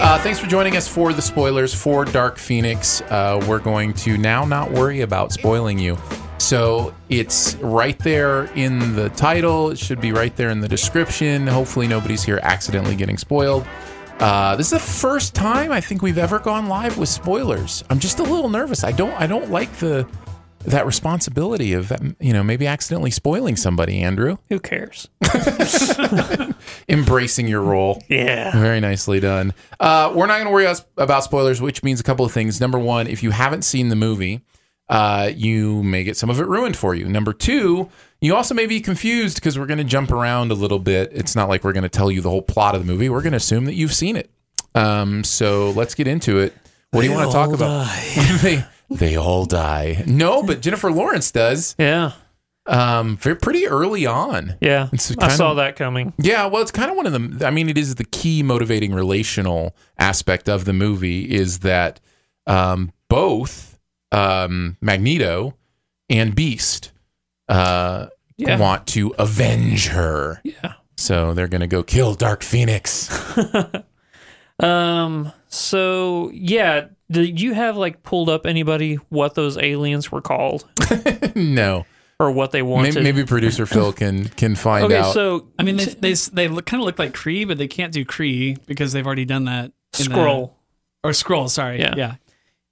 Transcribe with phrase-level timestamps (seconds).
[0.00, 3.00] Uh, thanks for joining us for the spoilers for Dark Phoenix.
[3.02, 5.98] Uh, we're going to now not worry about spoiling you.
[6.38, 9.70] So it's right there in the title.
[9.70, 11.48] It should be right there in the description.
[11.48, 13.66] Hopefully, nobody's here accidentally getting spoiled.
[14.20, 17.82] Uh, this is the first time I think we've ever gone live with spoilers.
[17.90, 18.84] I'm just a little nervous.
[18.84, 19.12] I don't.
[19.20, 20.06] I don't like the
[20.68, 24.00] that responsibility of you know maybe accidentally spoiling somebody.
[24.02, 25.08] Andrew, Who cares?
[26.88, 28.02] embracing your role.
[28.08, 28.52] Yeah.
[28.58, 29.54] Very nicely done.
[29.80, 32.60] Uh, we're not going to worry about spoilers, which means a couple of things.
[32.60, 34.42] Number one, if you haven't seen the movie,
[34.88, 37.08] uh, you may get some of it ruined for you.
[37.08, 37.88] Number two,
[38.20, 41.10] you also may be confused because we're going to jump around a little bit.
[41.12, 43.08] It's not like we're going to tell you the whole plot of the movie.
[43.08, 44.30] We're going to assume that you've seen it.
[44.74, 46.54] Um, so let's get into it.
[46.90, 47.86] What do you want to talk about?
[48.90, 50.02] they, all die.
[50.06, 51.74] No, but Jennifer Lawrence does.
[51.78, 52.12] Yeah.
[52.66, 54.56] Um, very pretty early on.
[54.60, 54.88] Yeah.
[55.18, 56.12] I saw of- that coming.
[56.18, 57.46] Yeah, well, it's kind of one of the.
[57.46, 61.98] I mean, it is the key motivating relational aspect of the movie is that
[62.46, 63.78] um, both
[64.12, 65.54] um, Magneto
[66.10, 66.92] and Beast
[67.48, 68.58] uh, Yeah.
[68.58, 70.40] want to avenge her.
[70.44, 70.74] Yeah.
[70.98, 73.08] So they're going to go kill Dark Phoenix.
[74.60, 75.32] Um.
[75.48, 80.68] So yeah, did you have like pulled up anybody what those aliens were called
[81.34, 81.86] no,
[82.20, 82.94] or what they wanted?
[82.94, 85.14] maybe, maybe producer Phil can can find Okay, out.
[85.14, 87.92] so I mean, they they they look, kind of look like Kree, but they can't
[87.92, 89.72] do Kree because they've already done that.
[89.98, 90.50] in the- Skrull.
[91.04, 91.48] or Skrull.
[91.48, 91.78] Sorry.
[91.80, 91.94] Yeah.
[91.96, 92.14] Yeah.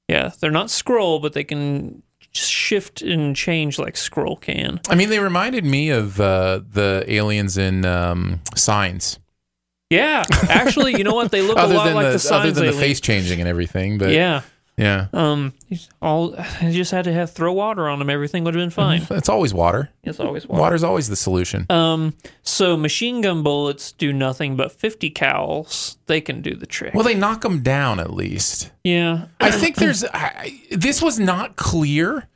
[0.08, 2.02] Yeah, they're not Skrull, but they can
[2.32, 4.78] shift and change like Skrull can.
[4.88, 9.18] I mean, they reminded me of uh, the aliens in um, Signs.
[9.90, 11.30] Yeah, actually, you know what?
[11.30, 13.98] They look a lot like the, the, other signs than the face changing and everything,
[13.98, 14.42] but Yeah.
[14.76, 15.52] yeah, Um.
[16.02, 18.10] All you just had to have throw water on them.
[18.10, 19.06] Everything would have been fine.
[19.10, 19.90] it's always water.
[20.02, 20.60] It's always water.
[20.60, 21.66] Water's always the solution.
[21.70, 22.14] Um.
[22.42, 26.92] So machine gun bullets do nothing, but fifty cals they can do the trick.
[26.92, 28.70] Well, they knock them down at least.
[28.84, 29.26] yeah.
[29.40, 30.04] I think there's.
[30.04, 32.28] I, this was not clear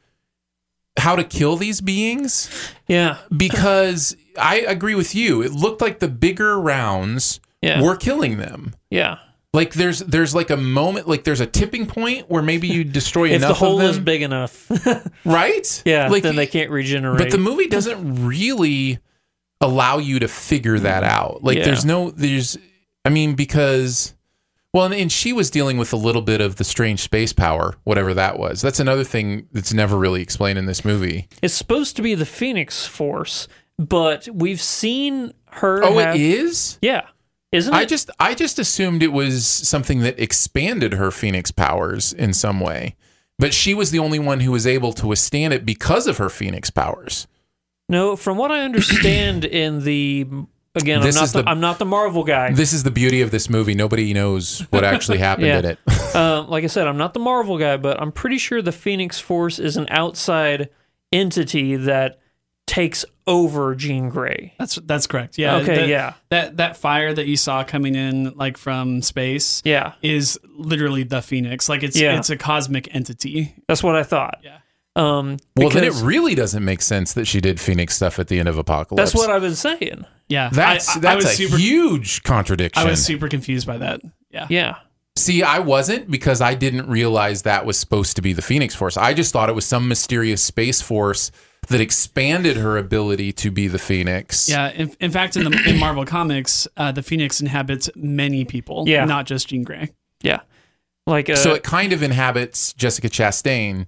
[0.98, 2.50] how to kill these beings
[2.88, 3.18] Yeah.
[3.36, 5.42] because I agree with you.
[5.42, 7.82] It looked like the bigger rounds Yeah.
[7.82, 8.74] were killing them.
[8.90, 9.18] Yeah.
[9.52, 13.30] Like there's there's like a moment like there's a tipping point where maybe you destroy
[13.30, 14.70] If enough the hole is big enough,
[15.24, 15.82] right?
[15.84, 17.18] yeah, like then they can't regenerate.
[17.18, 19.00] But the movie doesn't really
[19.60, 21.12] allow you to figure that mm-hmm.
[21.12, 21.42] out.
[21.42, 21.64] Like Yeah.
[21.64, 22.56] there's no there's
[23.04, 24.14] I mean because
[24.72, 27.74] well and, and she was dealing with a little bit of the strange space power,
[27.82, 28.62] whatever that was.
[28.62, 31.28] That's another thing that's never really explained in this movie.
[31.42, 33.48] it's supposed to be the Phoenix Force,
[33.88, 35.82] but we've seen her.
[35.82, 36.78] Oh, have, it is?
[36.82, 37.06] Yeah.
[37.52, 37.88] Isn't I it?
[37.88, 42.94] just I just assumed it was something that expanded her phoenix powers in some way.
[43.38, 46.28] But she was the only one who was able to withstand it because of her
[46.28, 47.26] phoenix powers.
[47.88, 50.28] No, from what I understand in the
[50.76, 52.52] again, This I'm not the, the- I'm not the Marvel guy.
[52.52, 53.74] This is the beauty of this movie.
[53.74, 55.58] Nobody knows what actually happened Yeah.
[55.60, 55.78] in it.
[56.14, 59.18] um, like I said, I'm not the Marvel guy, but I'm pretty sure the Phoenix
[59.18, 60.68] Force is an outside
[61.12, 62.20] entity that
[62.66, 64.52] takes over Jean Grey.
[64.58, 65.38] That's that's correct.
[65.38, 65.56] Yeah.
[65.58, 66.14] Okay, the- yeah.
[66.30, 71.22] That that fire that you saw coming in like from space Yeah, is literally the
[71.22, 71.68] Phoenix.
[71.68, 72.18] Like it's Yeah.
[72.18, 73.54] it's a cosmic entity.
[73.68, 74.40] that's what I thought.
[74.42, 74.56] Yeah.
[74.96, 78.40] Um, Well, then it really doesn't make sense that she did Phoenix stuff at the
[78.40, 79.12] end of Apocalypse.
[79.12, 80.04] that's what I've been saying.
[80.28, 81.56] Yeah, That's I, I, that's I was a super.
[81.56, 82.86] huge contradiction.
[82.86, 84.00] I was super confused by that.
[84.32, 84.46] Yeah.
[84.50, 84.76] Yeah.
[85.16, 88.96] See, I wasn't because I didn't realize that was supposed to be the Phoenix Force.
[88.96, 91.30] I just thought it was some mysterious space force
[91.68, 94.48] that expanded her ability to be the Phoenix.
[94.48, 98.84] Yeah, in, in fact, in the in Marvel comics, uh, the Phoenix inhabits many people,
[98.88, 99.04] Yeah.
[99.04, 99.90] not just Jean Grey.
[100.22, 100.40] Yeah.
[101.06, 103.86] Like uh, So it kind of inhabits Jessica Chastain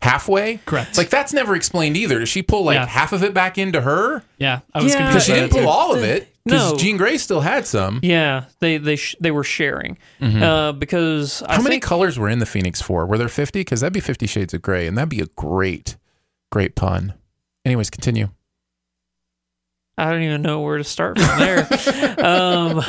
[0.00, 0.58] halfway.
[0.66, 0.96] Correct.
[0.98, 2.18] Like that's never explained either.
[2.18, 2.86] Does she pull like Yeah.
[2.86, 4.24] half of it back into her?
[4.38, 5.26] Yeah, I was Because confused.
[5.26, 5.68] she didn't pull too.
[5.68, 6.28] all of it.
[6.44, 6.78] Because No.
[6.78, 8.00] Jean Grey still had some.
[8.02, 11.52] yeah, they they sh- they were sharing uh, because I Mm-hmm.
[11.54, 13.06] How many think colors were in the Phoenix Four?
[13.06, 13.60] Were there fifty?
[13.60, 15.96] Because that'd be Fifty Shades of Grey, and that'd be a great,
[16.52, 17.14] great pun.
[17.64, 18.28] Anyways, continue.
[19.96, 21.66] I don't even know where to start from there.
[22.24, 22.82] um,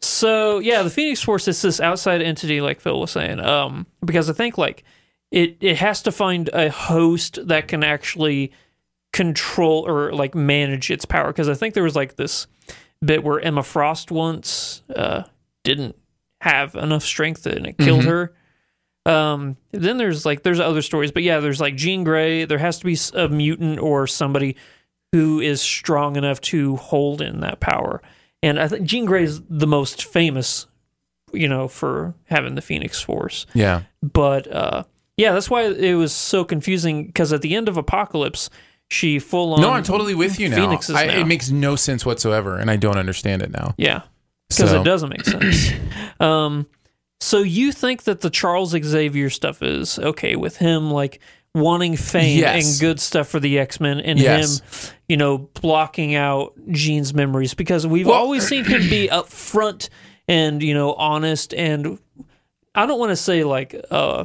[0.00, 3.40] so yeah, the Phoenix Force is this outside entity, like Phil was saying.
[3.40, 4.84] Um, because I think like
[5.30, 8.52] it it has to find a host that can actually
[9.12, 11.28] control or like manage its power.
[11.28, 12.46] Because I think there was like this
[13.04, 15.22] bit where Emma Frost once uh,
[15.62, 15.96] didn't
[16.40, 18.34] have enough strength and it killed her.
[19.06, 22.44] Um, then there's like there's other stories, but yeah, there's like Jean Grey.
[22.44, 24.56] There has to be a mutant or somebody
[25.12, 28.02] who is strong enough to hold in that power.
[28.42, 30.66] And I think Jean Grey is the most famous,
[31.32, 33.46] you know, for having the Phoenix Force.
[33.54, 33.82] Yeah.
[34.02, 34.84] But uh,
[35.16, 38.50] yeah, that's why it was so confusing because at the end of Apocalypse,
[38.90, 39.60] she full on.
[39.60, 40.70] no, I'm totally with you now.
[40.94, 41.20] I, now.
[41.20, 43.74] it makes no sense whatsoever, and I don't understand it now.
[43.76, 44.02] Yeah,
[44.48, 45.70] because So- it doesn't make sense.
[46.20, 46.66] um,
[47.24, 51.20] so you think that the Charles Xavier stuff is okay with him, like
[51.54, 52.72] wanting fame Yes.
[52.72, 54.58] and good stuff for the X Men, and Yes.
[54.60, 59.88] him, you know, blocking out Jean's memories because we've Well- always seen him be upfront
[60.26, 61.98] and you know honest and
[62.74, 64.24] I don't want to say like uh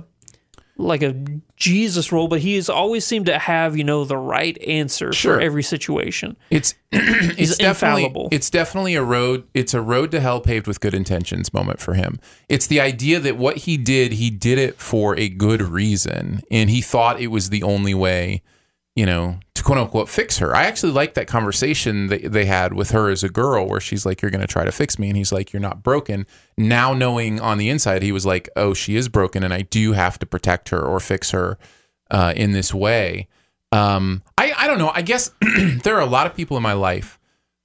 [0.80, 1.14] like a
[1.58, 5.36] Jesus role, but he's always seemed to have you know the right answer Sure.
[5.36, 6.38] for every situation.
[6.50, 8.30] It's it's definitely infallible.
[8.32, 11.94] it's definitely a road it's a road to hell paved with good intentions moment for
[11.96, 12.20] him.
[12.48, 16.70] It's the idea that what he did, he did it for a good reason and
[16.70, 18.42] he thought it was the only way,
[18.96, 20.56] you know, to quote unquote fix her.
[20.56, 24.06] I actually like that conversation that they had with her as a girl where she's
[24.06, 26.26] like you're going to try to fix me and he's like you're not broken.
[26.58, 29.94] Now knowing on the inside he was like, "Oh, she is broken and I do
[29.94, 31.58] have to protect her or fix her
[32.12, 33.28] uh, in this way."
[33.72, 35.32] um i i don't know i guess
[35.84, 37.20] there are a lot of people in my life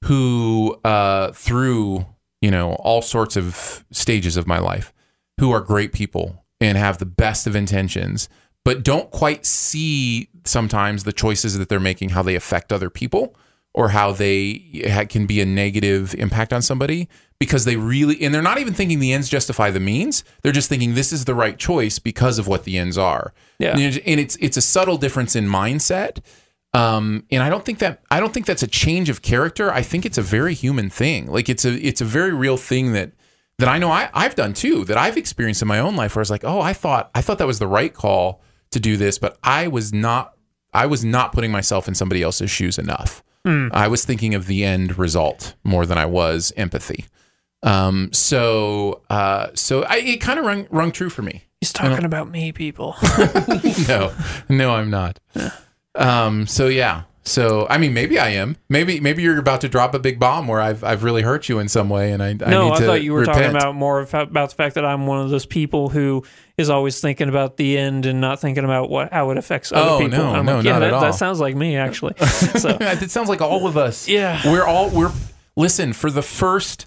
[0.04, 2.04] who uh through
[2.42, 4.92] you know all sorts of stages of my life
[5.40, 8.28] who are great people and have the best of intentions
[8.64, 13.36] but don't quite see sometimes the choices that they're making how they affect other people
[13.72, 17.08] or how they can be a negative impact on somebody
[17.40, 20.68] because they really and they're not even thinking the ends justify the means they're just
[20.68, 23.72] thinking this is the right choice because of what the ends are Yeah.
[23.72, 23.80] and
[24.20, 26.18] it's- it's a subtle difference in mindset
[26.72, 29.72] um, and I don't think that I don't think that's a change of character.
[29.72, 31.26] I think it's a very human thing.
[31.30, 33.12] Like it's a it's a very real thing that
[33.60, 34.84] that I know I, I've done too.
[34.86, 36.16] That I've experienced in my own life.
[36.16, 38.42] Where I was like, oh, I thought I thought that was the right call
[38.74, 40.36] to do this, but I was not.
[40.72, 43.22] I was not putting myself in somebody else's shoes enough.
[43.46, 47.04] I was thinking of the end result more than I was empathy.
[47.62, 51.44] Um, so uh, so I, it kind of rung rung true for me.
[51.60, 52.94] He's talking about me, people.
[53.88, 54.12] no,
[54.48, 55.18] no, I'm not.
[55.94, 57.02] Um, so yeah.
[57.26, 58.56] So I mean, maybe I am.
[58.68, 61.58] Maybe maybe you're about to drop a big bomb where I've I've really hurt you
[61.58, 64.50] in some way, and I, I no, I thought you were talking about more about
[64.50, 66.22] the fact that I'm one of those people who
[66.58, 69.88] is always thinking about the end and not thinking about what how it affects other
[69.90, 70.18] Oh, people.
[70.18, 71.00] no, no, like, yeah, not that, at all.
[71.00, 72.14] that sounds like me actually.
[72.20, 74.06] So it sounds like all of us.
[74.06, 74.40] Yeah.
[74.44, 75.10] we're all we're.
[75.56, 76.86] Listen, for the first,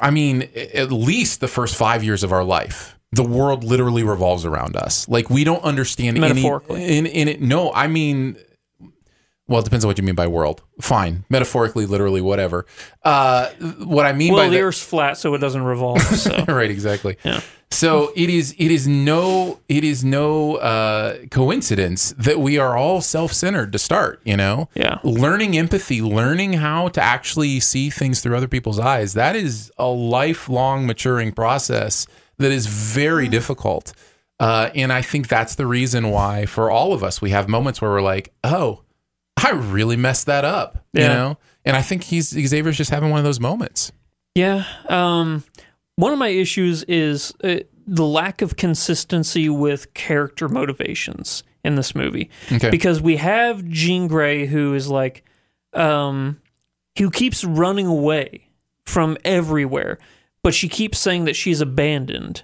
[0.00, 4.44] I mean, at least the first five years of our life, the world literally revolves
[4.44, 5.08] around us.
[5.08, 6.96] Like we don't understand any- Metaphorically.
[6.96, 7.40] in in it.
[7.40, 8.36] No, I mean,
[9.48, 10.62] well, it depends on what you mean by world.
[10.80, 12.66] Fine, metaphorically, literally, whatever.
[13.04, 13.50] Uh,
[13.84, 16.00] what I mean well, by the Earth's flat, so it doesn't revolve.
[16.02, 17.40] So right exactly Yeah.
[17.70, 23.00] so it is it is no it is no uh coincidence that we are all
[23.00, 24.98] self-centered to start you know Yeah.
[25.02, 29.86] learning empathy learning how to actually see things through other people's eyes that is a
[29.88, 32.06] lifelong maturing process
[32.38, 33.92] that is very difficult
[34.38, 37.80] uh and i think that's the reason why for all of us we have moments
[37.82, 38.82] where we're like oh
[39.44, 43.18] i really messed that up you know and i think he's xavier's just having one
[43.18, 43.92] of those moments
[44.34, 44.64] Yeah.
[44.88, 45.44] Um,
[45.96, 51.94] one of my issues is uh, the lack of consistency with character motivations in this
[51.94, 52.28] movie.
[52.52, 52.68] Okay.
[52.70, 55.24] Because we have Jean Grey, who is like,
[55.72, 56.38] um,
[56.98, 58.48] who keeps running away
[58.84, 59.98] from everywhere,
[60.42, 62.42] but she keeps saying that she's abandoned.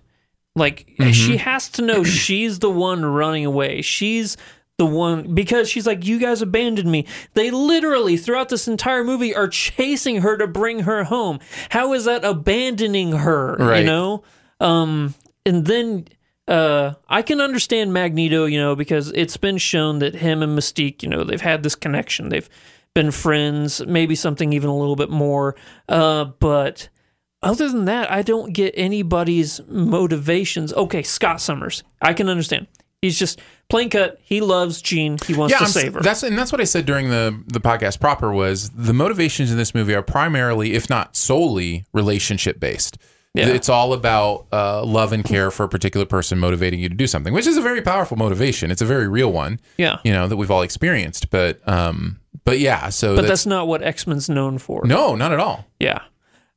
[0.56, 3.82] Like she has to know she's the one running away.
[3.82, 4.36] She's
[4.78, 9.34] the one because she's like, "You guys abandoned me." They literally throughout this entire movie
[9.34, 11.40] are chasing her to bring her home.
[11.70, 13.56] How is that abandoning her?
[13.80, 14.22] You know.
[14.60, 15.14] Um,
[15.44, 16.06] and then
[16.48, 21.02] uh, I can understand Magneto, you know, because it's been shown that him and Mystique,
[21.02, 22.28] you know, they've had this connection.
[22.28, 22.48] They've
[22.94, 25.56] been friends, maybe something even a little bit more.
[25.88, 26.88] Uh, but
[27.42, 30.72] other than that, I don't get anybody's motivations.
[30.74, 32.66] Okay, Scott Summers, I can understand.
[33.02, 34.18] He's just plain cut.
[34.22, 35.18] He loves Jean.
[35.26, 36.00] He wants to I'm- save her.
[36.00, 39.58] That's and that's what I said during the the podcast proper was the motivations in
[39.58, 42.96] this movie are primarily, if not solely, relationship based.
[43.34, 43.48] Yeah.
[43.48, 47.06] It's all about uh, love and care for a particular person motivating you to do
[47.06, 48.70] something, which is a very powerful motivation.
[48.70, 51.30] It's a very real one, yeah, you know, that we've all experienced.
[51.30, 54.82] But um, but yeah, so but that's, that's not what X Men's known for.
[54.84, 55.64] no, not at all.
[55.80, 56.00] Yeah.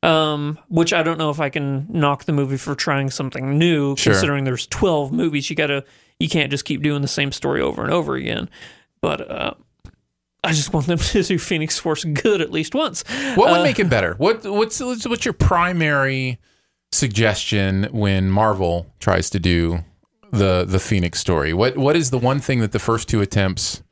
[0.04, 3.96] Um, which I don't know if I can knock the movie for trying something new,
[3.96, 4.14] Sure.
[4.14, 5.50] considering there's 12 movies.
[5.50, 5.84] You gotta,
[6.20, 8.50] you can't just keep doing the same story over and over again.
[9.02, 9.54] But uh,
[10.44, 13.04] I just want them to do Phoenix Force good at least once.
[13.36, 14.16] What would Uh, make it better?
[14.18, 16.40] What what's what's your primary
[16.92, 19.84] suggestion when Marvel tries to do
[20.32, 21.54] the the Phoenix story?
[21.54, 23.84] What what is the one thing that the first two attempts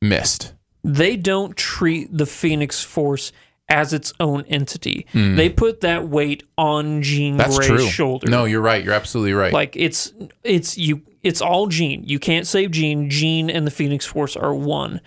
[0.00, 0.54] missed?
[0.82, 3.32] They don't treat the Phoenix Force
[3.70, 5.06] as its own entity.
[5.12, 5.36] Hmm.
[5.36, 7.86] They put that weight on Jean That's Grey's true.
[7.86, 8.30] shoulder.
[8.30, 8.84] No, you're right.
[8.84, 9.52] You're absolutely right.
[9.52, 10.12] Like it's
[10.42, 12.04] it's you it's all Jean.
[12.04, 13.10] You can't save Jean.
[13.10, 15.00] Jean and the Phoenix Force are one.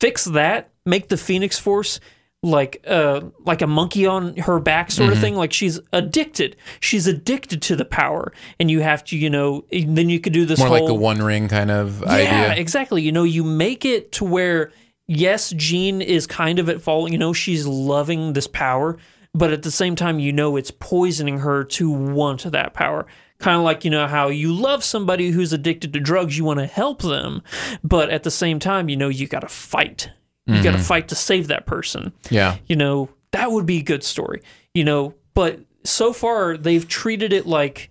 [0.00, 0.70] Fix that.
[0.84, 2.00] Make the Phoenix Force
[2.42, 5.12] like uh like a monkey on her back sort Mm-hmm.
[5.16, 5.34] of thing.
[5.36, 6.56] Like she's addicted.
[6.80, 10.44] She's addicted to the power, and you have to you know then you could do
[10.44, 12.26] this More whole like a One Ring kind of yeah, idea.
[12.30, 13.00] Yeah exactly.
[13.02, 14.72] You know, you make it to where
[15.06, 17.10] yes, Jean is kind of at fault.
[17.10, 18.98] You know, she's loving this power,
[19.32, 23.06] but at the same time, you know, it's poisoning her to want that power.
[23.44, 26.60] Kind of like you know how you love somebody who's addicted to drugs, you want
[26.60, 27.42] to help them,
[27.82, 30.10] but at the same time, you know, you got to fight.
[30.46, 32.56] You got to fight to save that person Yeah.
[32.66, 34.42] you know, that would be a good story,
[34.74, 35.14] you know.
[35.34, 37.90] But so far, they've treated it like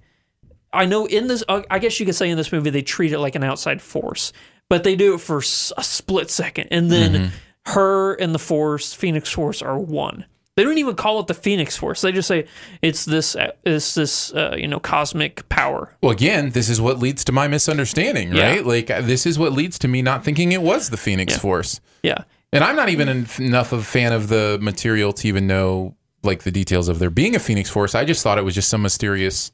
[0.72, 3.12] I know in this, uh, I guess you could say in this movie, they treat
[3.12, 4.34] it like an outside force,
[4.70, 6.68] but they do it for a split second.
[6.72, 7.32] And then
[7.68, 10.26] her and the Force, Phoenix Force, are one.
[10.56, 12.02] They don't even call it the Phoenix Force.
[12.02, 12.46] They just say
[12.84, 15.96] it's this, it's this, uh, you know, cosmic power.
[16.02, 18.52] Well, again, this is what leads to my misunderstanding, Yeah.
[18.52, 18.66] right?
[18.66, 21.40] Like uh, this is what leads to me not thinking it was the Phoenix Yeah.
[21.40, 21.82] Force.
[22.04, 22.24] Yeah.
[22.52, 26.44] And I'm not even enough of a fan of the material to even know like
[26.44, 27.96] the details of there being a Phoenix Force.
[27.96, 29.52] I just thought it was just some mysterious,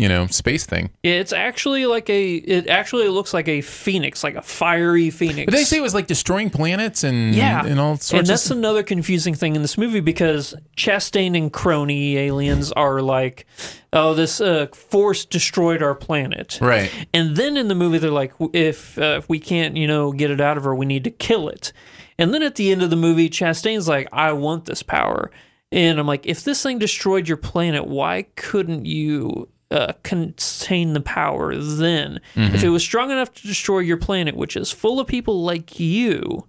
[0.00, 0.88] you know, space thing.
[1.02, 5.44] It's actually like a, it actually looks like a phoenix, like a fiery phoenix.
[5.44, 8.50] But they say it was like destroying planets and Yeah, and all sorts and that's
[8.50, 13.44] another confusing thing in this movie because Chastain and Crony aliens are like,
[13.92, 16.90] "Oh, this uh, force destroyed our planet," right.
[17.12, 20.30] and then in the movie they're like, "If uh, if we can't, you know, get
[20.30, 21.74] it out of her, we need to kill it."
[22.18, 25.30] And then at the end of the movie, Chastain's like, "I want this power,"
[25.70, 31.00] and I'm like, "If this thing destroyed your planet, why couldn't you?" Uh, contain the
[31.00, 35.06] power then if it was strong enough to destroy your planet which is full of
[35.06, 36.44] people like you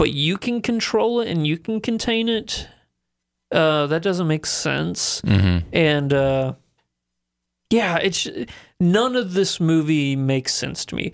[0.00, 2.66] but you can control it and you can contain it.
[3.52, 5.20] Uh, that doesn't make sense.
[5.20, 5.68] Mm-hmm.
[5.74, 6.54] And uh,
[7.68, 8.26] yeah, it's
[8.80, 11.12] none of this movie makes sense to me.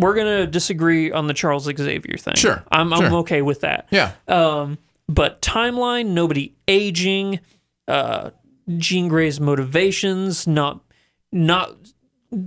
[0.00, 2.34] We're gonna disagree on the Charles Xavier thing.
[2.34, 3.86] Sure, I'm I'm okay with that.
[3.92, 4.10] Yeah.
[4.26, 4.78] Um,
[5.08, 7.38] but timeline, nobody aging,
[7.86, 8.30] uh,
[8.76, 10.80] Jean Grey's motivations, not
[11.32, 11.76] not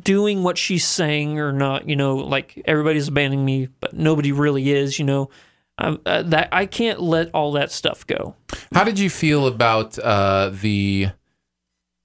[0.02, 4.72] doing what she's saying, or not, you know, like everybody's abandoning me, but nobody really
[4.72, 5.30] is, you know.
[5.80, 8.36] Um, uh, that I can't let all that stuff go.
[8.74, 11.10] How did you feel about uh, the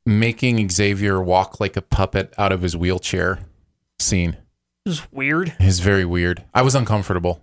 [0.05, 3.39] making Xavier walk like a puppet out of his wheelchair
[3.99, 4.37] scene?
[4.85, 5.55] It was weird.
[5.59, 6.45] It's very weird.
[6.53, 7.41] I was uncomfortable.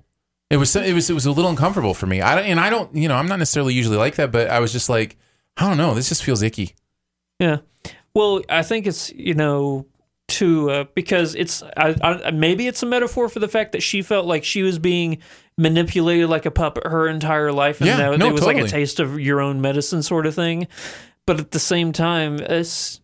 [0.51, 2.21] It was it was it was a little uncomfortable for me.
[2.21, 4.71] I and I don't you know I'm not necessarily usually like that, but I was
[4.71, 5.17] just like
[5.59, 5.93] I don't know.
[5.93, 6.75] This just feels icky.
[7.39, 7.57] Yeah.
[8.13, 9.85] Well, I think it's you know
[10.29, 14.01] to uh, because it's I, I, maybe it's a metaphor for the fact that she
[14.01, 15.19] felt like she was being
[15.57, 18.67] manipulated like a puppet her entire life, and Yeah, that no, it was like a
[18.67, 20.67] taste of your own medicine sort of thing.
[21.25, 23.01] But at the same time, it's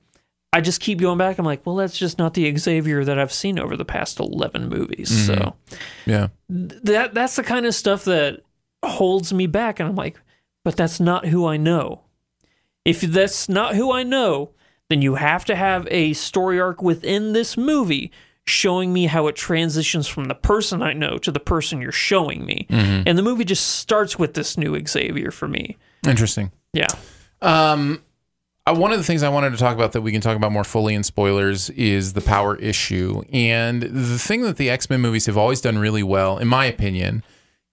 [0.54, 1.38] I just keep going back.
[1.38, 4.70] I'm like, well, that's just not the Xavier that I've seen over the past eleven
[4.70, 5.12] movies.
[5.12, 5.26] Mm-hmm.
[5.42, 5.56] So
[6.06, 6.28] Yeah.
[6.50, 8.42] that that's the kind of stuff that
[8.84, 10.20] holds me back and I'm like,
[10.64, 12.02] but that's not who I know.
[12.86, 14.52] If that's not who I know,
[14.90, 18.12] then you have to have a story arc within this movie
[18.48, 22.46] showing me how it transitions from the person I know to the person you're showing
[22.46, 22.68] me.
[22.70, 25.78] And the movie just starts with this new Xavier for me.
[26.08, 26.52] Interesting.
[26.72, 26.88] Yeah.
[27.42, 28.04] Um,
[28.68, 30.52] uh, one of the things I wanted to talk about that we can talk about
[30.52, 33.24] more fully in spoilers is the power issue.
[33.32, 36.66] And the thing that the X Men movies have always done really well, in my
[36.66, 37.24] opinion,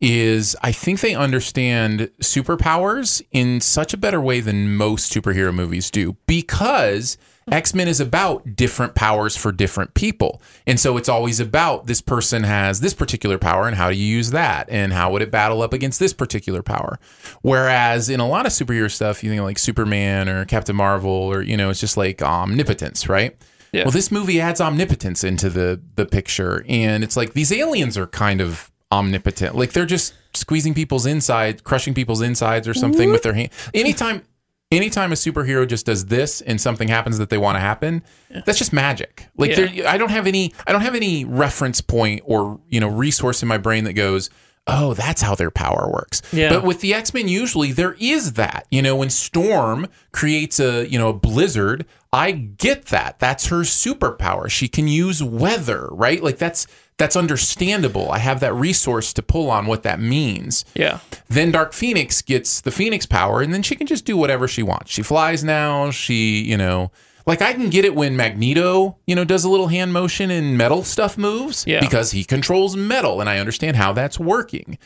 [0.03, 5.93] is I think they understand superpowers in such a better way than most superhero movies
[5.93, 7.17] do because
[7.51, 10.43] X Men is about different powers for different people.
[10.67, 14.05] And so it's always about this person has this particular power and how do you
[14.05, 14.69] use that?
[14.71, 16.99] And how would it battle up against this particular power?
[17.43, 21.43] Whereas in a lot of superhero stuff, you think like Superman or Captain Marvel or,
[21.43, 23.37] you know, it's just like omnipotence, right?
[23.73, 23.85] Yeah.
[23.85, 28.07] Well, this movie adds omnipotence into the the picture, and it's like these aliens are
[28.07, 29.57] kind of omnipotent.
[29.57, 33.51] Like they're just squeezing people's inside, crushing people's insides or something with their hand.
[33.75, 34.23] Anytime
[34.71, 38.03] anytime a superhero just does this and something happens that they want to happen,
[38.47, 39.29] that's just magic.
[39.37, 39.91] Like Yeah.
[39.91, 43.49] I don't have any I don't have any reference point or, you know, resource in
[43.49, 44.31] my brain that goes
[44.69, 46.23] Oh, that's how their power works.
[46.33, 46.49] Yeah.
[46.49, 48.67] But with the X Men, usually there is that.
[48.71, 53.19] You know, when Storm creates a you know a blizzard, I get that.
[53.19, 54.49] That's her superpower.
[54.49, 56.23] She can use weather, right?
[56.23, 56.69] Like that's
[56.99, 58.11] that's understandable.
[58.13, 60.65] I have that resource to pull on what that means.
[60.75, 61.01] Yeah.
[61.29, 64.63] Then Dark Phoenix gets the Phoenix power, and then she can just do whatever she
[64.63, 64.91] wants.
[64.93, 65.91] She flies now.
[65.91, 66.93] She, you know,
[67.27, 70.57] like I can get it when Magneto, you know, does a little hand motion and
[70.59, 71.81] metal stuff moves Yeah.
[71.81, 74.79] because he controls metal, and I understand how that's working.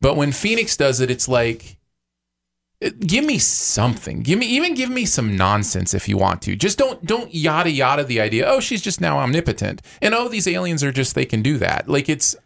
[0.00, 1.76] But when Phoenix does it, it's like,
[3.00, 4.22] give me something.
[4.22, 6.56] Give me even give me some nonsense if you want to.
[6.56, 8.46] Just don't don't yada yada the idea.
[8.46, 11.88] Oh, she's just now omnipotent, and oh, these aliens are just they can do that.
[11.88, 12.36] Like it's.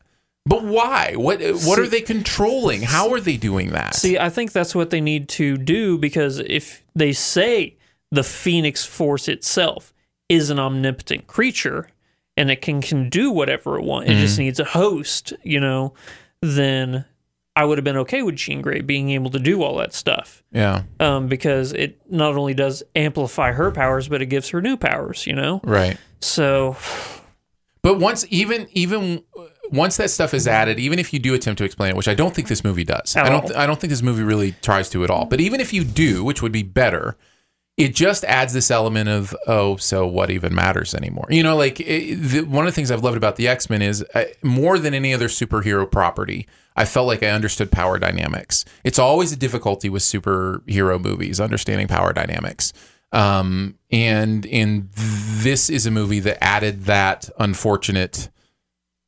[0.49, 1.15] But why?
[1.17, 2.83] What what are they controlling?
[2.83, 3.97] How are they doing that?
[3.97, 7.77] See, I think that's what they need to do because if they say
[8.13, 9.93] the Phoenix Force itself
[10.29, 11.89] is an omnipotent creature
[12.37, 14.21] and it can, can do whatever it wants, it Mm-hmm.
[14.21, 15.95] just needs a host, you know,
[16.43, 17.05] then
[17.57, 20.43] I would have been okay with Jean Grey being able to do all that stuff.
[20.53, 24.77] yeah, Um, because it not only does amplify her powers, but it gives her new
[24.77, 25.61] powers, you know?
[25.65, 25.97] right.
[26.21, 26.77] So,
[27.83, 29.23] But once even even
[29.71, 32.15] once that stuff is added, even if you do attempt to explain it, which I
[32.15, 33.57] don't think this movie does, I don't all.
[33.57, 35.25] I don't think this movie really tries to at all.
[35.25, 37.17] But even if you do, which would be better,
[37.77, 41.27] it just adds this element of oh, so what even matters anymore?
[41.29, 43.83] You know, like it, the, one of the things I've loved about the X Men
[43.83, 46.47] is uh, more than any other superhero property.
[46.75, 48.65] I felt like I understood power dynamics.
[48.85, 52.73] It's always a difficulty with superhero movies understanding power dynamics.
[53.13, 58.31] Um, and and this is a movie that added that unfortunate,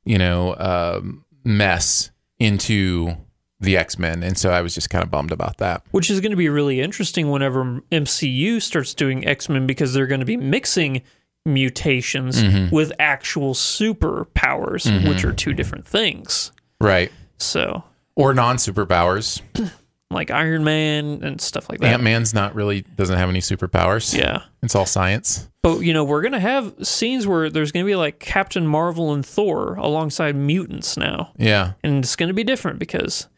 [0.04, 3.16] you know, um, mess into
[3.60, 5.82] the X Men, and so I was just kind of bummed about that.
[5.90, 10.06] which is going to be really interesting whenever MCU starts doing X Men because they're
[10.06, 11.02] going to be mixing
[11.44, 12.74] mutations Mm-hmm.
[12.74, 16.52] with actual superpowers, which are two different things.
[16.80, 17.10] Right.
[17.38, 17.84] So,
[18.16, 19.40] Or non superpowers.
[20.10, 21.92] like Iron Man and stuff like that.
[21.94, 24.16] Ant Man's not really doesn't have any superpowers.
[24.16, 24.42] Yeah.
[24.62, 25.48] It's all science.
[25.62, 28.66] But, you know, we're going to have scenes where there's going to be like Captain
[28.66, 31.32] Marvel and Thor alongside mutants now.
[31.36, 31.72] Yeah.
[31.84, 33.28] And it's going to be different because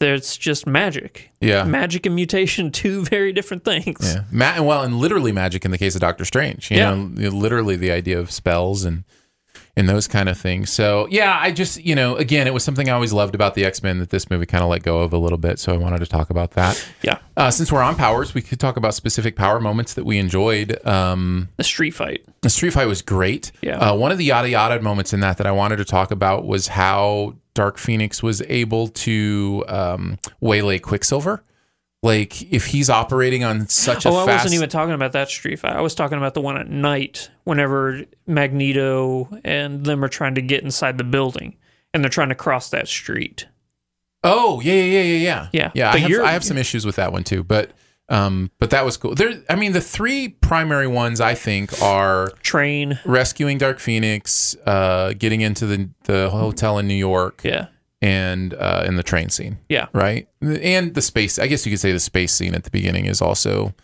[0.00, 1.30] there's just magic.
[1.40, 1.62] Yeah.
[1.64, 3.98] Magic and mutation, two very different things.
[4.14, 4.24] Yeah.
[4.32, 6.70] Ma- well, and literally magic in the case of Doctor Strange.
[6.70, 6.94] You Yeah.
[6.94, 9.04] know, literally the idea of spells and
[9.76, 10.70] and those kind of things.
[10.70, 13.64] So yeah, I just you know, again, it was something I always loved about the
[13.64, 15.58] X Men that this movie kind of let go of a little bit.
[15.58, 16.86] So I wanted to talk about that.
[17.02, 17.18] Yeah.
[17.36, 20.84] Uh, since we're on powers, we could talk about specific power moments that we enjoyed.
[20.86, 22.24] Um, The street fight.
[22.42, 23.52] the street fight was great.
[23.62, 23.78] Yeah.
[23.78, 26.44] Uh, one of the yada yada moments in that that I wanted to talk about
[26.46, 31.42] was how Dark Phoenix was able to um, waylay Quicksilver.
[32.02, 35.28] Like if he's operating on such a Oh, I fast, wasn't even talking about that
[35.28, 35.76] street fight.
[35.76, 40.42] I was talking about the one at night whenever Magneto and them are trying to
[40.42, 41.56] get inside the building
[41.92, 43.46] and they're trying to cross that street.
[44.24, 45.48] Oh yeah, yeah, yeah, yeah, yeah.
[45.52, 45.90] Yeah, yeah.
[45.92, 47.72] I have, I have some issues with that one too, but
[48.08, 49.14] um, but that was cool.
[49.14, 52.98] There, I mean, the three primary ones I think are Train.
[53.04, 57.66] rescuing Dark Phoenix, uh, getting into the the hotel in New York, Yeah.
[58.02, 59.58] And uh, in the train scene.
[59.68, 59.86] Yeah.
[59.92, 60.28] right?
[60.42, 63.20] And the space, I guess you could say the space scene at the beginning is
[63.20, 63.74] also,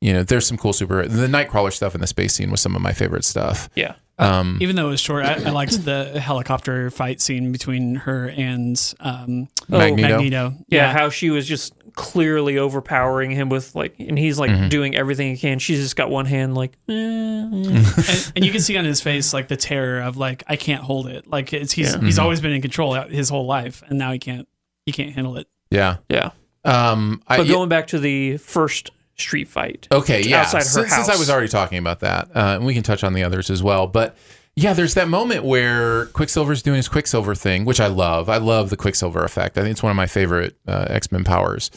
[0.00, 1.06] you know, there's some cool super.
[1.08, 3.68] The Nightcrawler stuff in the space scene was some of my favorite stuff.
[3.74, 3.94] Yeah.
[4.18, 8.28] Um, Even though it was short, I, I liked the helicopter fight scene between her
[8.30, 10.08] and um, Oh, Magneto.
[10.16, 10.54] Magneto.
[10.68, 14.68] Yeah, how she was just clearly overpowering him with like, and he's like Mm-hmm.
[14.68, 15.58] doing everything he can.
[15.58, 16.94] She's just got one hand, like, eh, eh.
[17.52, 20.82] and, and you can see on his face like the terror of like I can't
[20.84, 21.26] hold it.
[21.26, 22.00] Like it's he's Yeah.
[22.00, 24.46] he's always been in control his whole life, and now he can't
[24.84, 25.48] he can't handle it.
[25.70, 25.96] yeah.
[26.08, 26.30] yeah.
[26.64, 30.40] Um, I, But going back to the first street fight, Okay, yeah.
[30.42, 33.02] outside her since, since I was already talking about that, uh, and we can touch
[33.04, 33.86] on the others as well.
[33.86, 34.16] But
[34.56, 38.28] yeah, there's that moment where Quicksilver's doing his Quicksilver thing, which I love.
[38.30, 39.58] I love the Quicksilver effect.
[39.58, 41.70] I think it's one of my favorite uh, X Men powers.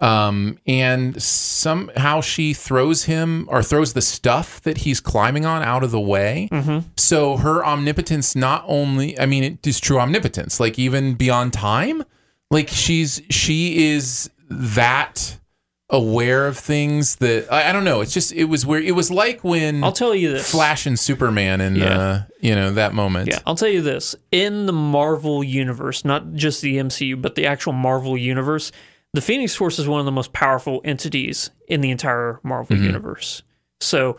[0.00, 5.84] Um, and somehow she throws him or throws the stuff that he's climbing on out
[5.84, 6.48] of the way.
[6.96, 12.02] So her omnipotence not only, I mean, it is true omnipotence, like even beyond time.
[12.50, 15.38] Like she's she is that
[15.90, 18.00] aware of things that I, I don't know.
[18.00, 20.50] It's just it was where it was like when I'll tell you this.
[20.50, 21.98] Flash and Superman in Yeah.
[21.98, 23.28] uh, you know that moment.
[23.28, 24.14] Yeah, I'll tell you this.
[24.32, 28.72] In the Marvel universe, not just the MCU, but the actual Marvel universe,
[29.12, 33.42] the Phoenix Force is one of the most powerful entities in the entire Marvel universe.
[33.80, 34.16] So,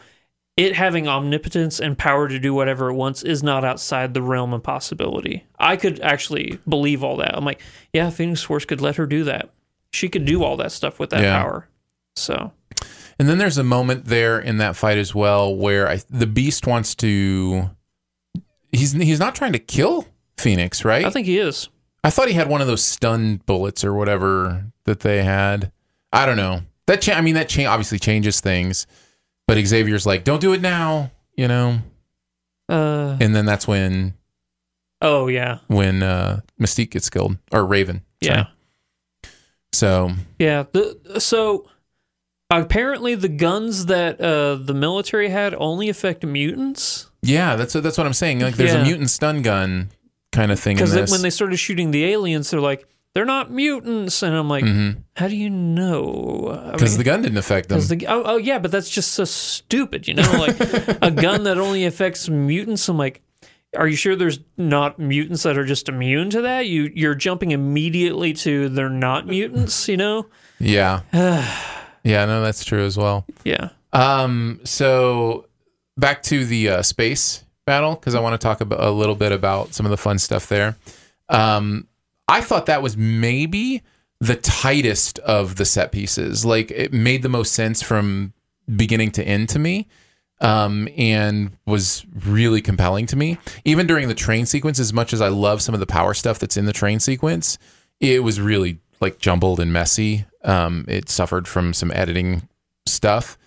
[0.58, 4.54] it having omnipotence and power to do whatever it wants is not outside the realm
[4.54, 5.46] of possibility.
[5.60, 7.36] I could actually believe all that.
[7.36, 9.50] I'm like, yeah, Phoenix Force could let her do that.
[9.96, 11.42] She could do all that stuff with that Yeah.
[11.42, 11.68] power.
[12.16, 12.52] So,
[13.18, 16.68] And then there's a moment there in that fight as well where I, the Beast
[16.68, 17.70] wants to.
[18.72, 20.06] He's he's not trying to kill
[20.38, 21.06] Phoenix, right?
[21.06, 21.70] I think he is.
[22.04, 25.72] I thought he had one of those stun bullets or whatever that they had.
[26.12, 26.62] I don't know.
[26.88, 28.86] That cha- I mean that cha- obviously changes things,
[29.48, 31.80] but Xavier's like, "Don't do it now," you know.
[32.70, 34.14] Uh, And then that's when
[35.02, 35.60] oh, yeah.
[35.68, 38.04] when uh, Mystique gets killed or Raven.
[38.24, 38.40] sorry.
[38.40, 38.46] Yeah.
[39.76, 40.64] So Yeah.
[40.72, 41.68] The so
[42.50, 48.06] apparently the guns that uh, the military had only affect mutants yeah, that's that's what
[48.06, 48.40] I'm saying.
[48.42, 48.82] Like there's Yeah.
[48.82, 49.90] a mutant stun gun
[50.32, 52.86] kind of thing because when they started shooting the aliens, they're like
[53.16, 54.66] they're not mutants, and I'm like,
[55.16, 56.70] how do you know?
[56.74, 57.80] Because the gun didn't affect them.
[57.80, 60.60] the- oh, oh yeah, but that's just so stupid, you know, like
[61.02, 62.88] a gun that only affects mutants.
[62.90, 63.22] I'm like.
[63.76, 66.68] Are you sure there's not mutants that are just immune to that?
[66.68, 70.28] You you're jumping immediately to they're not mutants, you know?
[70.58, 71.02] Yeah.
[72.04, 73.26] yeah, no, that's true as well.
[73.44, 73.70] Yeah.
[73.92, 75.48] Um, so
[75.98, 79.34] back to the uh, space battle because I want to talk about a little bit
[79.34, 80.78] about some of the fun stuff there.
[81.28, 81.88] Um,
[82.30, 83.84] I thought that was maybe
[84.20, 86.46] the tightest of the set pieces.
[86.46, 88.34] Like it made the most sense from
[88.74, 89.88] beginning to end to me.
[90.42, 93.38] Um, and was really compelling to me.
[93.64, 96.40] Even during the train sequence, as much as I love some of the power stuff
[96.40, 97.58] that's in the train sequence,
[98.02, 100.26] it was really like jumbled and messy.
[100.44, 102.50] Um, it suffered from some editing
[102.86, 103.38] stuff.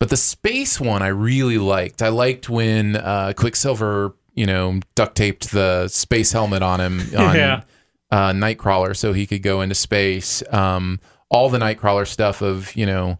[0.00, 2.00] But the space one I really liked.
[2.02, 7.36] I liked when uh, Quicksilver, you know, duct taped the space helmet on him on
[7.36, 7.62] Yeah.
[8.10, 10.42] uh, Nightcrawler so he could go into space.
[10.50, 13.18] Um, all the Nightcrawler stuff of, you know,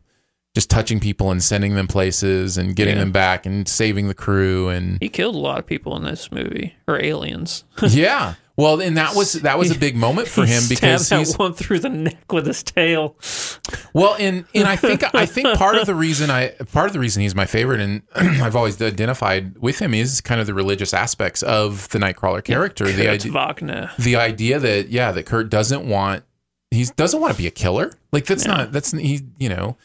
[0.54, 3.00] just touching people and sending them places and getting Yeah.
[3.02, 6.32] them back and saving the crew and He killed a lot of people in this
[6.32, 7.64] movie, or aliens.
[7.82, 8.34] yeah.
[8.56, 11.52] Well, and that was that was a big moment for him He because that one
[11.52, 13.14] through the neck with his tail.
[13.92, 16.98] Well, and and I think I think part of the reason I part of the
[16.98, 20.92] reason he's my favorite and I've always identified with him is kind of the religious
[20.92, 22.86] aspects of the Nightcrawler character.
[22.86, 23.90] the Kurt idea Wagner.
[23.96, 26.24] the idea that yeah, that Kurt doesn't want
[26.72, 27.92] he doesn't want to be a killer.
[28.10, 29.76] Like that's not that's he you know.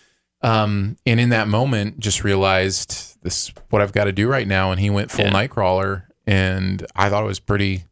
[0.43, 4.47] Um, and in that moment, just realized this is what I've got to do right
[4.47, 5.31] now, and he went full Yeah.
[5.31, 7.85] Nightcrawler, and I thought it was pretty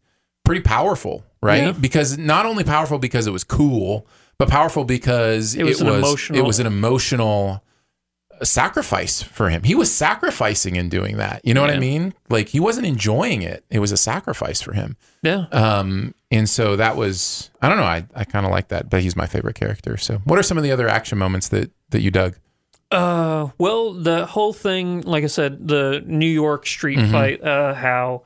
[0.44, 1.64] pretty powerful, right?
[1.64, 1.72] Yeah.
[1.72, 4.06] Because not only powerful because it was cool,
[4.38, 7.64] but powerful because It was an emotional- it was an emotional
[8.44, 9.64] sacrifice for him.
[9.64, 11.42] He was sacrificing in doing that.
[11.44, 12.14] You know what I mean?
[12.30, 13.64] Like he wasn't enjoying it.
[13.70, 14.98] It was a sacrifice for him.
[15.22, 15.46] Yeah.
[15.52, 17.84] Um, and so that was I don't know.
[17.84, 19.96] I, I kind of like that, but he's my favorite character.
[19.98, 22.36] So, what are some of the other action moments that that you dug?
[22.92, 27.12] Uh, well, the whole thing, like I said, the New York street Mm-hmm.
[27.12, 28.24] fight, uh, how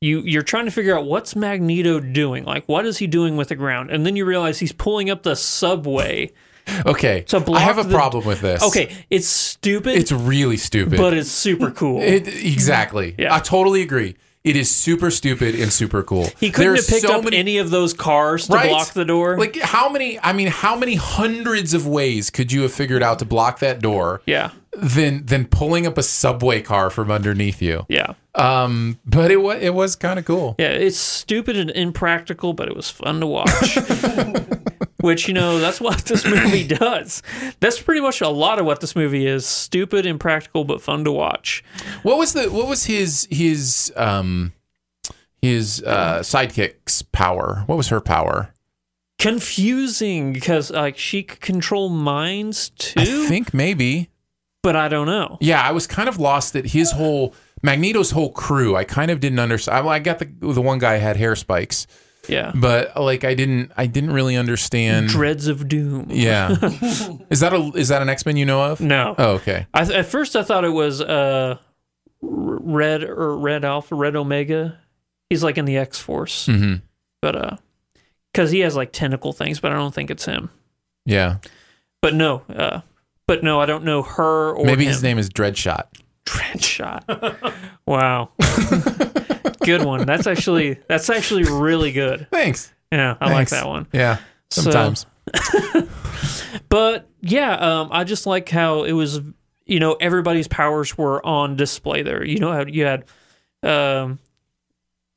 [0.00, 3.48] you you're trying to figure out what's Magneto doing, like what is he doing with
[3.48, 6.30] the ground, and then you realize he's pulling up the subway.
[6.84, 8.62] Okay, To block I have a the- problem with this.
[8.62, 10.98] Okay, it's stupid, it's really stupid.
[10.98, 12.00] but it's super cool.
[12.02, 13.14] It, exactly.
[13.18, 13.34] Yeah.
[13.34, 14.16] I totally agree.
[14.48, 16.28] It is super stupid and super cool.
[16.40, 18.68] he couldn't There's have picked so up many- any of those cars to Right?
[18.70, 19.36] block the door.
[19.38, 20.18] Like how many?
[20.20, 23.80] I mean, how many hundreds of ways could you have figured out to block that
[23.80, 24.22] door?
[24.26, 27.84] yeah, Than than pulling up a subway car from underneath you.
[27.88, 30.54] yeah, Um, but it was it was kind of cool.
[30.58, 30.68] yeah.
[30.68, 33.78] It's stupid and impractical, but it was fun to watch.
[35.00, 37.22] Which you know, that's what this movie does.
[37.60, 41.12] That's pretty much a lot of what this movie is: stupid, impractical, but fun to
[41.12, 41.62] watch.
[42.02, 44.52] What was the what was his his um
[45.40, 47.62] his uh sidekick's power?
[47.66, 48.52] What was her power?
[49.18, 54.10] Confusing because like she could control minds too, I think maybe.
[54.62, 55.38] but I don't know.
[55.40, 58.74] Yeah, I was kind of lost that his whole Magneto's whole crew.
[58.74, 59.86] I kind of didn't understand.
[59.86, 61.86] I, I got the the one guy had hair spikes,
[62.28, 65.08] Yeah, but like I didn't I didn't really understand.
[65.08, 66.06] Dreads of Doom.
[66.10, 66.50] Yeah,
[67.30, 68.80] is that a is that an X Men you know of?
[68.80, 69.66] No, Oh, okay.
[69.74, 71.58] I th- at first I thought it was uh,
[72.20, 74.78] Red or Red Alpha, Red Omega.
[75.30, 76.74] He's like in the X Force, hmm
[77.20, 77.56] but uh,
[78.32, 80.50] because he has like tentacle things, but I don't think it's him.
[81.06, 81.38] Yeah.
[82.02, 82.80] but no, uh,
[83.26, 84.88] but no, I don't know her or Maybe him.
[84.92, 85.84] his name is Dreadshot.
[86.26, 87.54] Dreadshot.
[87.86, 88.28] wow,
[89.68, 90.06] good one.
[90.06, 92.26] That's actually that's actually really good.
[92.30, 92.72] Thanks.
[92.90, 93.86] Yeah, I like that one.
[93.92, 94.18] Yeah.
[94.50, 95.06] So- Sometimes.
[96.68, 99.20] But yeah, um, I just like how it was.
[99.66, 102.24] You know, everybody's powers were on display there.
[102.24, 103.04] You know how you had
[103.62, 104.18] um,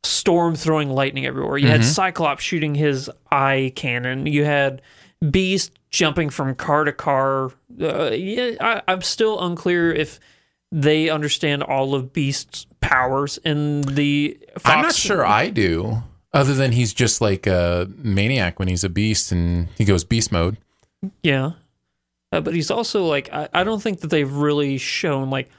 [0.04, 1.58] Storm throwing lightning everywhere.
[1.58, 4.26] You had Cyclops shooting his eye cannon.
[4.26, 4.82] You had
[5.30, 7.52] Beast jumping from car to car.
[7.82, 10.20] Uh, yeah, I, I'm still unclear if
[10.72, 14.38] they understand all of Beast's powers in the.
[14.54, 14.66] Fox.
[14.66, 18.90] I'm not sure I do, other than he's just like a maniac when he's a
[18.90, 20.58] beast and he goes beast mode.
[21.24, 21.52] Yeah.
[22.32, 25.50] Uh, but he's also like, I, I don't think that they've really shown like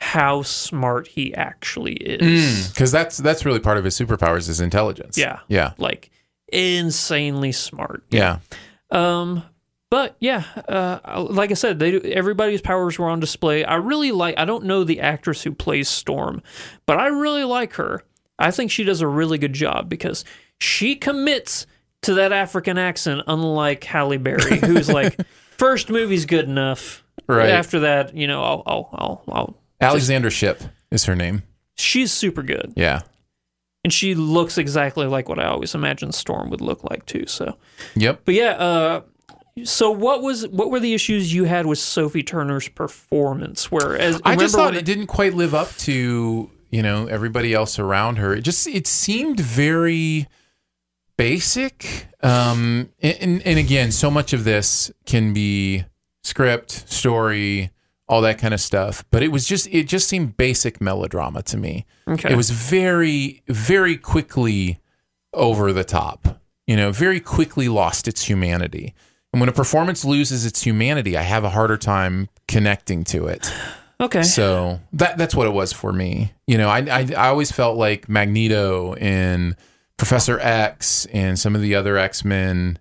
[0.00, 2.68] how smart he actually is.
[2.68, 5.18] Because that's that's really part of his superpowers is intelligence.
[5.18, 5.40] Yeah.
[5.48, 5.72] Yeah.
[5.78, 6.10] Like
[6.48, 8.04] insanely smart.
[8.10, 8.38] Yeah.
[8.90, 9.42] Um,
[9.94, 13.64] but yeah, uh, like I said, they everybody's powers were on display.
[13.64, 14.36] I really like.
[14.36, 16.42] I don't know the actress who plays Storm,
[16.84, 18.02] but I really like her.
[18.36, 20.24] I think she does a really good job because
[20.58, 21.68] she commits
[22.02, 25.16] to that African accent, unlike Halle Berry, who's like,
[25.58, 27.04] first movie's good enough.
[27.28, 27.50] Right.
[27.50, 29.56] After that, you know, I'll, I'll, I'll, I'll.
[29.80, 31.44] Alexandra Shipp is her name.
[31.76, 33.02] She's super good, Yeah.
[33.84, 37.26] and she looks exactly like what I always imagined Storm would look like too.
[37.28, 37.56] So.
[37.94, 38.22] Yep.
[38.24, 39.02] But yeah, uh,
[39.62, 43.70] so what was what were the issues you had with Sophie Turner's performance?
[43.70, 47.78] Whereas I just thought when it didn't quite live up to you know everybody else
[47.78, 48.34] around her.
[48.34, 50.26] It just it seemed very
[51.16, 52.08] basic.
[52.20, 55.84] Um, and and again, so much of this can be
[56.24, 57.70] script, story,
[58.08, 59.04] all that kind of stuff.
[59.12, 61.86] But it was just it just seemed basic melodrama to me.
[62.08, 62.32] Okay.
[62.32, 64.80] It was very very quickly
[65.32, 66.40] over the top.
[66.66, 68.94] You know, very quickly lost its humanity.
[69.34, 73.52] And when a performance loses its humanity, I have a harder time connecting to it.
[74.00, 76.32] okay, So that that's what it was for me.
[76.46, 79.56] You know, I I, I always felt like Magneto and
[79.96, 82.78] Professor X and some of the other X Men,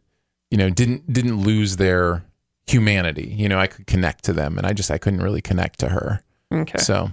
[0.51, 2.23] you know, didn't didn't lose their
[2.67, 3.33] humanity.
[3.35, 5.89] You know, I could connect to them, and I just I couldn't really connect to
[5.89, 6.21] her.
[6.53, 7.09] okay, So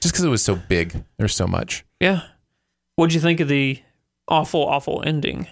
[0.00, 1.84] just because it was so big, there's so much.
[2.00, 2.20] yeah.
[2.96, 3.80] What'd you think of the
[4.28, 5.46] awful, awful ending?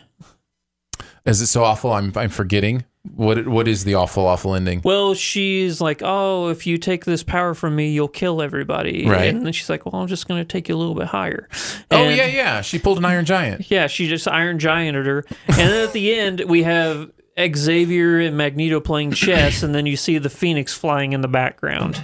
[1.24, 1.92] Is it so awful?
[1.92, 4.80] I'm I'm forgetting what what is the awful awful ending?
[4.84, 9.28] Well, she's like, "Oh, if you take this power from me, you'll kill everybody." Right.
[9.34, 11.48] And then she's like, "Well, I'm just going to take you a little bit higher."
[11.90, 12.60] oh yeah, yeah.
[12.60, 13.70] She pulled an Iron Giant.
[13.70, 15.24] Yeah, she just Iron Gianted her.
[15.48, 19.96] And then at the end, we have Xavier and Magneto playing chess, and then you
[19.96, 22.02] see the Phoenix flying in the background.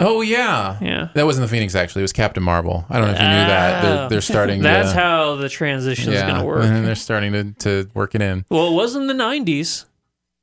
[0.00, 0.78] Oh yeah.
[0.80, 1.08] Yeah.
[1.14, 2.00] That wasn't the Phoenix actually.
[2.00, 2.84] It was Captain Marvel.
[2.90, 3.82] I don't know if you knew that.
[3.82, 4.08] They're, Ah.
[4.08, 4.60] they're starting.
[4.62, 6.64] That's to, how the transition is yeah, going to work.
[6.64, 8.44] And they're starting to, to work it in.
[8.50, 9.84] Well, it was in the 90s.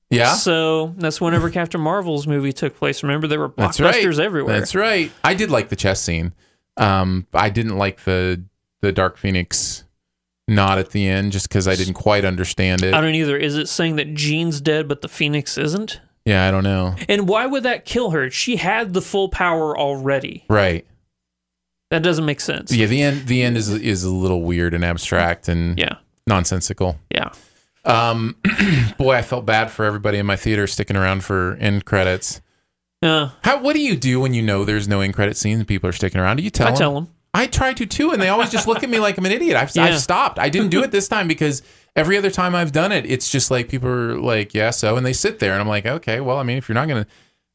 [0.10, 0.34] Yeah.
[0.34, 3.04] So that's whenever Captain Marvel's movie took place.
[3.04, 4.04] Remember, there were That's right.
[4.19, 4.58] everywhere.
[4.60, 5.12] That's right.
[5.24, 6.34] I did like the chess scene.
[6.78, 8.43] Um, I didn't like the
[8.82, 9.84] the Dark Phoenix
[10.48, 12.93] nod at the end just because I didn't quite understand it.
[12.93, 13.38] I don't either.
[13.38, 16.00] Is it saying that Jean's dead, but the Phoenix isn't?
[16.26, 16.95] yeah, I don't know.
[17.08, 18.30] And why would that kill her?
[18.30, 20.45] She had the full power already.
[20.50, 20.86] Right.
[21.91, 22.72] That doesn't make sense.
[22.72, 22.86] Yeah.
[22.86, 23.28] The end.
[23.28, 25.95] The end is is a little weird and abstract and Yeah.
[26.28, 26.98] nonsensical.
[27.13, 27.30] Yeah.
[27.89, 28.36] Um,
[28.97, 32.41] boy, I felt bad for everybody in my theater sticking around for end credits.
[33.02, 33.62] Uh, How?
[33.62, 35.93] What do you do when you know there's no end credit scene and people are
[35.93, 36.38] sticking around?
[36.38, 36.78] Do you tell I them?
[36.78, 37.08] tell them.
[37.34, 39.56] I try to too, and they always just look at me like I'm an idiot.
[39.56, 39.86] I've, Yeah.
[39.86, 40.39] I've stopped.
[40.39, 41.62] I didn't do it this time because
[41.95, 45.06] every other time I've done it, it's just like people are like, yeah, so, and
[45.06, 47.06] they sit there, and I'm like, okay, well, I mean, if you're not gonna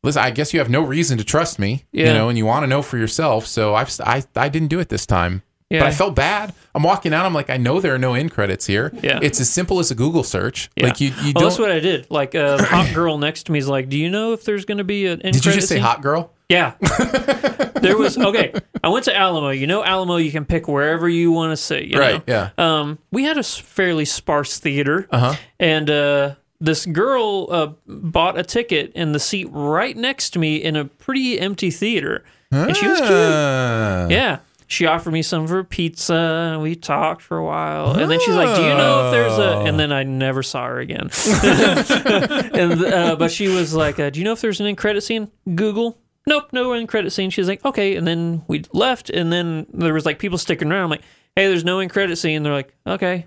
[0.04, 2.62] listen, I guess you have no reason to trust me, you know, and you want
[2.62, 3.46] to know for yourself.
[3.46, 5.42] So I've I I didn't do it this time.
[5.74, 5.80] Yeah.
[5.80, 6.54] But I felt bad.
[6.74, 7.26] I'm walking out.
[7.26, 8.92] I'm like, I know there are no end credits here.
[9.02, 9.18] Yeah.
[9.22, 10.70] It's as simple as a Google search.
[10.76, 10.86] Yeah.
[10.86, 11.42] Like you, you well, don't.
[11.44, 12.06] that's what I did.
[12.10, 14.78] Like uh, hot girl next to me is like, "Do you know if there's going
[14.78, 16.32] to be an end did you just say scene?" hot girl?
[16.48, 16.74] Yeah.
[17.80, 18.52] there was okay.
[18.82, 19.50] I went to Alamo.
[19.50, 20.16] You know Alamo.
[20.16, 21.84] You can pick wherever you want to sit.
[21.84, 22.50] You Right, Know?
[22.58, 22.80] yeah.
[22.80, 25.06] Um, we had a fairly sparse theater.
[25.10, 25.34] Uh-huh.
[25.58, 30.56] And uh, this girl uh, bought a ticket in the seat right next to me
[30.56, 33.10] in a pretty empty theater, and she was cute.
[33.10, 34.06] Ah.
[34.08, 34.38] Yeah.
[34.74, 37.92] She offered me some of her pizza, and we talked for a while.
[37.92, 40.66] And then she's like, "Do you know if there's a?" And then I never saw
[40.66, 41.10] her again.
[41.44, 45.02] and uh, but she was like, uh, "Do you know if there's an end credit
[45.02, 45.96] scene?" Google.
[46.26, 47.30] Nope, no end credit scene.
[47.30, 50.82] She's like, "Okay." And then we left, and then there was like people sticking around.
[50.82, 51.02] I'm like,
[51.36, 53.26] "Hey, there's no end credit scene." They're like, "Okay."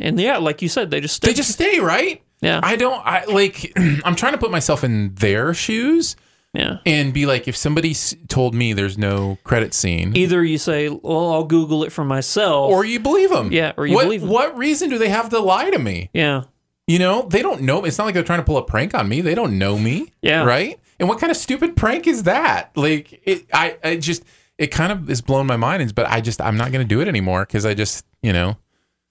[0.00, 1.28] And yeah, like you said, they just stay.
[1.28, 2.22] They just stay right.
[2.40, 3.00] yeah, I don't.
[3.06, 3.72] I like.
[4.04, 6.16] I'm trying to put myself in their shoes.
[6.58, 6.78] Yeah.
[6.84, 10.88] and be like, if somebody s- told me there's no credit scene, Either you say,
[10.90, 14.22] "Well, I'll Google it for myself," or you believe them, Yeah, or you what, believe
[14.24, 14.28] 'em.
[14.28, 16.10] What reason do they have to lie to me?
[16.12, 16.42] yeah,
[16.86, 17.84] You know, they don't know.
[17.84, 19.20] It's not like they're trying to pull a prank on me.
[19.20, 20.12] They don't know me.
[20.22, 20.44] Yeah.
[20.44, 20.78] Right.
[21.00, 22.70] And what kind of stupid prank is that?
[22.74, 24.24] Like, it, I, I just,
[24.58, 25.94] it kind of is blown my mind.
[25.94, 28.56] But I just, I'm not going to do it anymore because I just, you know,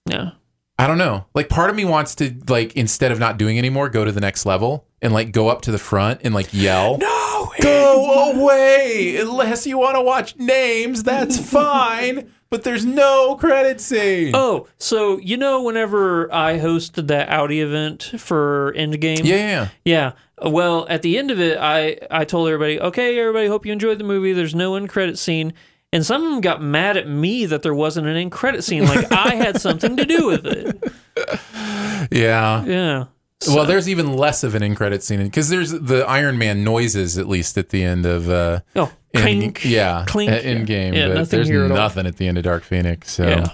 [0.06, 0.32] Yeah.
[0.80, 1.24] I don't know.
[1.34, 4.20] Like, part of me wants to, like, instead of not doing anymore, go to the
[4.20, 6.98] next level and like go up to the front and like yell.
[6.98, 7.24] No.
[7.60, 11.02] Go away unless you want to watch names.
[11.02, 12.32] That's fine.
[12.50, 14.30] But there's no credit scene.
[14.34, 20.12] Oh, so you know, whenever I hosted that Audi event for Endgame, Yeah, yeah, yeah.
[20.50, 23.98] Well, at the end of it, I I told everybody, okay, everybody, hope you enjoyed
[23.98, 24.32] the movie.
[24.32, 25.52] There's no end credit scene,
[25.92, 28.84] and some of them got mad at me that there wasn't an end credit scene,
[28.86, 30.92] like I had something to do with it.
[32.10, 32.64] yeah.
[32.64, 33.04] Yeah.
[33.46, 37.16] Well, there's even less of an in credit scene because there's the Iron Man noises
[37.18, 40.28] at least at the end of uh, Oh, in- clink, yeah, clink.
[40.30, 40.94] Endgame.
[40.96, 41.76] Yeah, but nothing there's here at all.
[41.76, 43.12] nothing at the end of Dark Phoenix.
[43.12, 43.46] So, Yeah.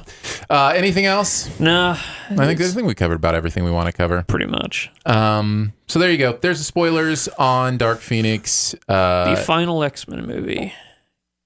[0.49, 1.61] uh, anything else?
[1.61, 1.99] Nah,
[2.31, 4.23] I think I think we covered about everything we want to cover.
[4.27, 4.91] pretty much.
[5.05, 6.33] Um, so there you go.
[6.41, 8.75] There's the spoilers on Dark Phoenix.
[8.89, 10.73] Uh, The final X Men movie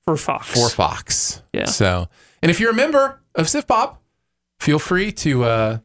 [0.05, 0.47] for Fox.
[0.47, 1.43] for Fox.
[1.53, 1.65] Yeah.
[1.65, 2.09] So,
[2.41, 4.01] and if you're a member of Sif Pop,
[4.61, 5.79] feel free to uh,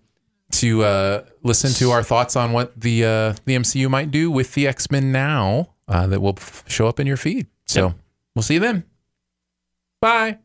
[0.54, 4.54] to uh, listen to our thoughts on what the uh, the MCU might do with
[4.54, 5.70] the X Men now.
[5.86, 7.48] Uh, that will f- show up in your feed.
[7.66, 7.94] So
[8.36, 8.86] we'll see you then.
[10.00, 10.40] Bye.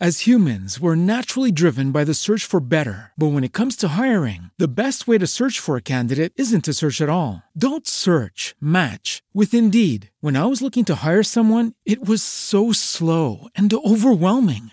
[0.00, 3.12] As humans, we're naturally driven by the search for better.
[3.16, 6.64] But when it comes to hiring, the best way to search for a candidate isn't
[6.64, 7.42] to search at all.
[7.56, 10.10] Don't search, match with Indeed.
[10.20, 14.72] When I was looking to hire someone, it was so slow and overwhelming.